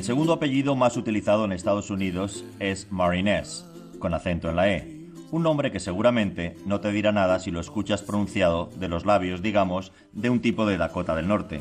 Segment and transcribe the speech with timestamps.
[0.00, 3.66] El segundo apellido más utilizado en Estados Unidos es Marinés,
[3.98, 5.10] con acento en la E.
[5.30, 9.42] Un nombre que seguramente no te dirá nada si lo escuchas pronunciado de los labios,
[9.42, 11.60] digamos, de un tipo de Dakota del Norte.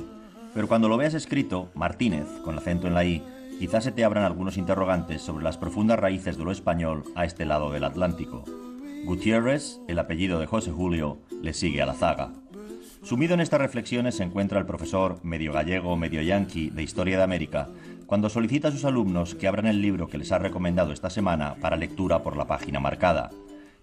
[0.53, 3.21] Pero cuando lo veas escrito, Martínez, con acento en la I,
[3.60, 7.44] quizás se te abran algunos interrogantes sobre las profundas raíces de lo español a este
[7.44, 8.46] lado del Atlántico.
[9.03, 12.31] Gutiérrez, el apellido de José Julio, le sigue a la zaga.
[13.01, 17.23] Sumido en estas reflexiones se encuentra el profesor medio gallego, medio yanqui de Historia de
[17.23, 17.70] América,
[18.09, 21.58] cuando solicita a sus alumnos que abran el libro que les ha recomendado esta semana
[21.62, 23.30] para lectura por la página marcada.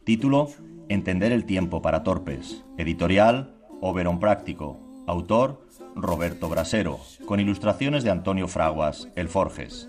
[0.03, 0.49] Título:
[0.89, 2.65] Entender el tiempo para torpes.
[2.77, 4.81] Editorial: Oberon Práctico.
[5.07, 9.89] Autor: Roberto Brasero, con ilustraciones de Antonio Fraguas, El Forges.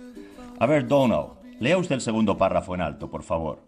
[0.60, 1.30] A ver, Donald,
[1.60, 3.64] lea usted el segundo párrafo en alto, por favor.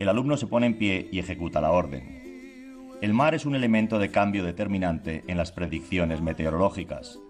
[0.00, 2.98] El alumno se pone en pie y ejecuta la orden.
[3.00, 7.20] El mar es un elemento de cambio determinante en las predicciones meteorológicas.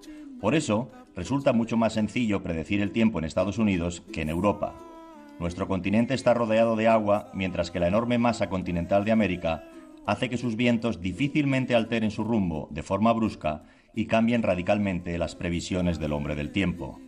[0.40, 4.74] Por eso, resulta mucho más sencillo predecir el tiempo en Estados Unidos que en Europa.
[5.38, 9.64] Nuestro continente está rodeado de agua, mientras que la enorme masa continental de América
[10.06, 13.62] hace que sus vientos difícilmente alteren su rumbo de forma brusca
[13.94, 17.00] y cambien radicalmente las previsiones del hombre del tiempo.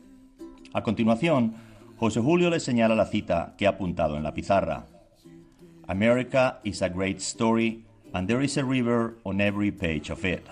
[0.73, 1.55] A continuación,
[1.97, 4.87] José Julio le señala la cita que ha apuntado en la pizarra.
[5.87, 10.43] America is a great story and there is a river on every page of it.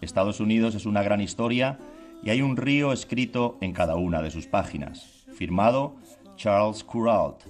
[0.00, 1.78] Estados Unidos es una gran historia
[2.22, 5.24] y hay un río escrito en cada una de sus páginas.
[5.34, 5.96] Firmado
[6.36, 7.42] Charles Kuralt,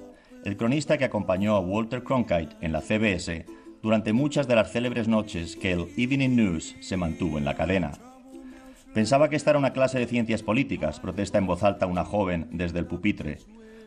[0.45, 3.45] el cronista que acompañó a Walter Cronkite en la CBS
[3.83, 7.93] durante muchas de las célebres noches que el Evening News se mantuvo en la cadena.
[8.95, 12.49] Pensaba que esta era una clase de ciencias políticas, protesta en voz alta una joven
[12.51, 13.39] desde el pupitre.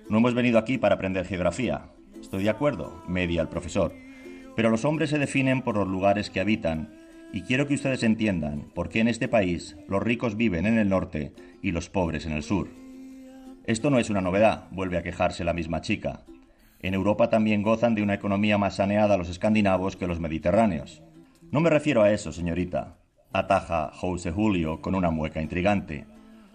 [0.09, 1.85] No hemos venido aquí para aprender geografía.
[2.19, 3.93] Estoy de acuerdo, media el profesor.
[4.55, 6.93] Pero los hombres se definen por los lugares que habitan,
[7.33, 10.89] y quiero que ustedes entiendan por qué en este país los ricos viven en el
[10.89, 12.69] norte y los pobres en el sur.
[13.65, 16.23] Esto no es una novedad, vuelve a quejarse la misma chica.
[16.79, 21.03] En Europa también gozan de una economía más saneada los escandinavos que los mediterráneos.
[21.51, 22.97] No me refiero a eso, señorita,
[23.31, 26.06] ataja José Julio con una mueca intrigante.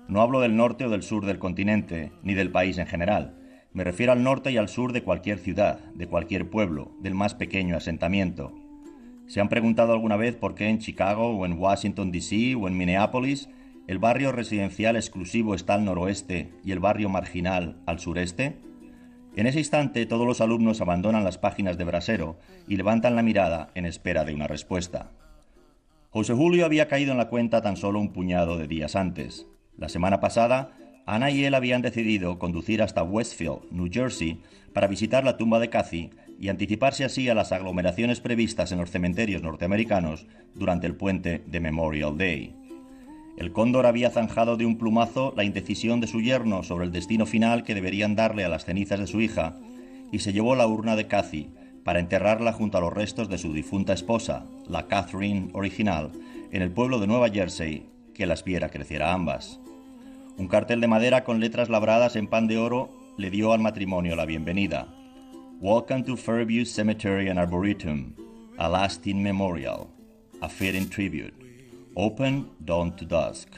[0.09, 3.39] No hablo del norte o del sur del continente, ni del país en general.
[3.73, 7.35] Me refiero al norte y al sur de cualquier ciudad, de cualquier pueblo, del más
[7.35, 8.53] pequeño asentamiento.
[9.27, 12.55] ¿Se han preguntado alguna vez por qué en Chicago o en Washington, D.C.
[12.55, 13.49] o en Minneapolis
[13.89, 18.57] el barrio residencial exclusivo está al noroeste y el barrio marginal al sureste?
[19.35, 22.39] En ese instante todos los alumnos abandonan las páginas de Brasero
[22.69, 25.11] y levantan la mirada en espera de una respuesta.
[26.11, 29.47] José Julio había caído en la cuenta tan solo un puñado de días antes.
[29.77, 30.73] La semana pasada
[31.07, 34.41] Ana y él habían decidido conducir hasta Westfield, New Jersey,
[34.73, 38.91] para visitar la tumba de Cathy y anticiparse así a las aglomeraciones previstas en los
[38.91, 42.55] cementerios norteamericanos durante el puente de Memorial Day.
[43.37, 47.27] El cóndor había zanjado de un plumazo la indecisión de su yerno sobre el destino
[47.27, 49.57] final que deberían darle a las cenizas de su hija
[50.11, 51.51] y se llevó la urna de Cathy
[51.85, 56.11] para enterrarla junto a los restos de su difunta esposa, la Catherine original,
[56.51, 59.61] en el pueblo de Nueva Jersey que las viera crecer a ambas.
[60.39, 64.17] Un cartel de madera con letras labradas en pan de oro le dio al matrimonio
[64.17, 64.89] la bienvenida.
[65.59, 68.15] Welcome to Fairview Cemetery and Arboretum,
[68.59, 69.91] a lasting memorial,
[70.43, 71.33] a fitting tribute.
[71.95, 73.49] Open dawn to dusk.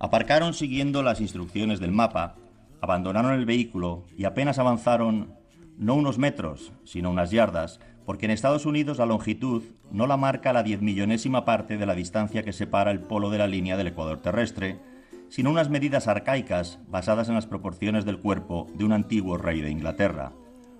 [0.00, 2.36] Aparcaron siguiendo las instrucciones del mapa,
[2.80, 5.34] abandonaron el vehículo y apenas avanzaron
[5.76, 10.54] no unos metros, sino unas yardas, porque en Estados Unidos la longitud no la marca
[10.54, 13.88] la diez millonésima parte de la distancia que separa el polo de la línea del
[13.88, 14.80] ecuador terrestre,
[15.28, 19.70] sino unas medidas arcaicas basadas en las proporciones del cuerpo de un antiguo rey de
[19.70, 20.32] Inglaterra.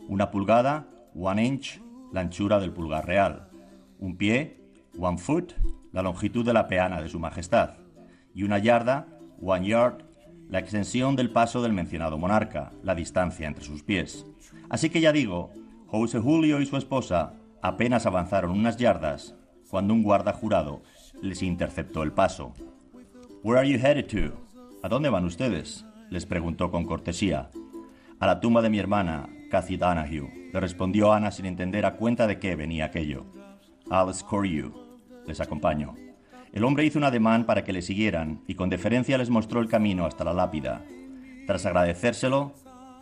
[0.08, 1.80] Una pulgada, one inch,
[2.12, 3.48] la anchura del pulgar real.
[4.00, 4.58] Un pie,
[4.98, 5.52] one foot,
[5.92, 7.74] la longitud de la peana de su majestad.
[8.34, 9.06] Y una yarda,
[9.40, 10.02] one yard,
[10.48, 14.24] la extensión del paso del mencionado monarca, la distancia entre sus pies.
[14.70, 15.50] Así que ya digo,
[15.86, 19.34] José Julio y su esposa apenas avanzaron unas yardas
[19.68, 20.82] cuando un guarda jurado
[21.20, 22.54] les interceptó el paso.
[23.42, 24.34] Where are you headed to?
[24.82, 25.84] ¿A dónde van ustedes?
[26.10, 27.50] les preguntó con cortesía.
[28.18, 32.26] A la tumba de mi hermana, Cathy Donahue, le respondió Ana sin entender a cuenta
[32.26, 33.24] de qué venía aquello.
[33.90, 34.72] I'll escort you.
[35.26, 35.94] Les acompaño.
[36.52, 39.68] El hombre hizo un ademán para que le siguieran y con deferencia les mostró el
[39.68, 40.82] camino hasta la lápida.
[41.46, 42.52] Tras agradecérselo,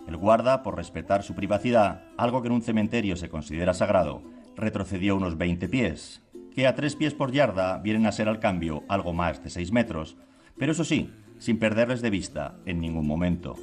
[0.06, 4.22] el guarda, por respetar su privacidad, algo que en un cementerio se considera sagrado,
[4.56, 6.22] retrocedió unos 20 pies,
[6.54, 9.72] que a tres pies por yarda vienen a ser al cambio algo más de seis
[9.72, 10.16] metros,
[10.56, 13.56] pero eso sí, sin perderles de vista en ningún momento.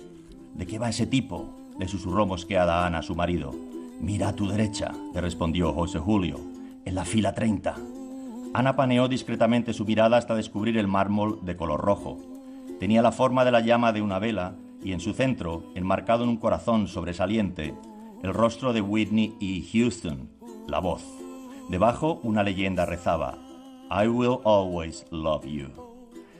[0.53, 1.62] ¿De qué va ese tipo?
[1.77, 3.51] Le susurró mosqueada Ana a su marido.
[3.99, 6.39] Mira a tu derecha, le respondió José Julio,
[6.85, 7.75] en la fila 30.
[8.53, 12.19] Ana paneó discretamente su mirada hasta descubrir el mármol de color rojo.
[12.79, 16.29] Tenía la forma de la llama de una vela y en su centro, enmarcado en
[16.29, 17.73] un corazón sobresaliente,
[18.21, 20.29] el rostro de Whitney y Houston,
[20.67, 21.03] la voz.
[21.69, 23.37] Debajo una leyenda rezaba,
[23.89, 25.69] I will always love you.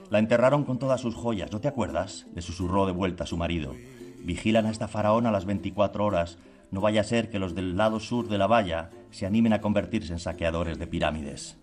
[0.10, 2.28] La enterraron con todas sus joyas, ¿no te acuerdas?
[2.36, 3.74] Le susurró de vuelta su marido.
[4.24, 6.38] Vigilan a esta faraona las 24 horas.
[6.72, 9.62] No vaya a ser que los del lado sur de la valla se animen a
[9.62, 11.58] convertirse en saqueadores de pirámides.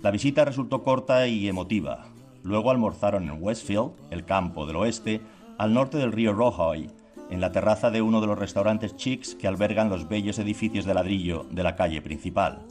[0.00, 2.06] La visita resultó corta y emotiva.
[2.42, 5.20] Luego almorzaron en Westfield, el campo del oeste,
[5.58, 6.90] al norte del río Rohoy,
[7.30, 10.94] en la terraza de uno de los restaurantes chics que albergan los bellos edificios de
[10.94, 12.66] ladrillo de la calle principal.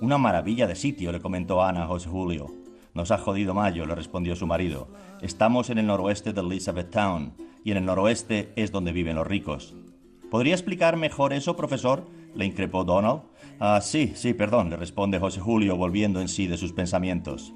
[0.00, 2.50] Una maravilla de sitio, le comentó Ana a José Julio.
[2.94, 4.88] Nos ha jodido Mayo, le respondió su marido.
[5.20, 7.32] Estamos en el noroeste de Elizabethtown,
[7.64, 9.74] y en el noroeste es donde viven los ricos.
[10.30, 12.06] ¿Podría explicar mejor eso, profesor?
[12.34, 13.22] le increpó Donald.
[13.60, 17.52] Ah, sí, sí, perdón, le responde José Julio, volviendo en sí de sus pensamientos.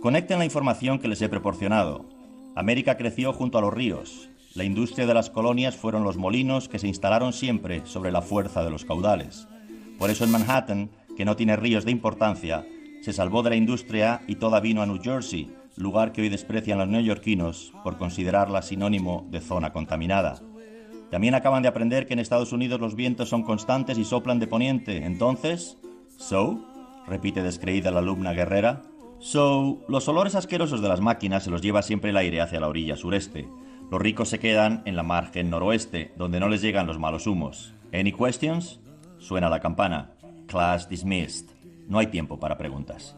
[0.00, 2.06] Conecten la información que les he proporcionado.
[2.54, 4.28] América creció junto a los ríos.
[4.54, 8.62] La industria de las colonias fueron los molinos que se instalaron siempre sobre la fuerza
[8.62, 9.48] de los caudales.
[9.98, 12.66] Por eso en Manhattan, que no tiene ríos de importancia,
[13.00, 16.78] se salvó de la industria y toda vino a New Jersey, lugar que hoy desprecian
[16.78, 20.40] los neoyorquinos por considerarla sinónimo de zona contaminada.
[21.10, 24.46] También acaban de aprender que en Estados Unidos los vientos son constantes y soplan de
[24.46, 25.04] poniente.
[25.04, 25.76] Entonces,
[26.16, 26.58] ¿so?
[27.06, 28.82] repite descreída la alumna guerrera.
[29.18, 32.68] So, los olores asquerosos de las máquinas se los lleva siempre el aire hacia la
[32.68, 33.46] orilla sureste.
[33.90, 37.74] Los ricos se quedan en la margen noroeste, donde no les llegan los malos humos.
[37.92, 38.80] Any questions?
[39.18, 40.12] Suena la campana.
[40.46, 41.50] Class dismissed.
[41.88, 43.14] No hay tiempo para preguntas.